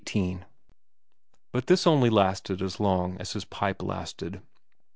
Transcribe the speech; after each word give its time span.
XVIII 0.09 0.39
Bur 1.51 1.61
this 1.61 1.85
only 1.85 2.09
lasted 2.09 2.63
as 2.63 2.79
long 2.79 3.17
as 3.21 3.33
his 3.33 3.45
pipe 3.45 3.83
lasted. 3.83 4.41